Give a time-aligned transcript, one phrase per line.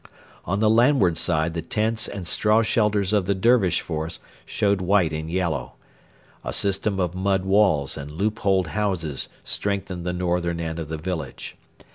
[0.45, 5.13] On the landward side the tents and straw shelters of the Dervish force showed white
[5.13, 5.73] and yellow.
[6.43, 10.97] A system of mud walls and loop holed houses strengthened the northern end of the
[10.97, 11.55] village.